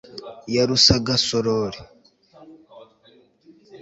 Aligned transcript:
Ya 0.53 0.63
rusaga 0.69 1.13
sorori 1.27 1.79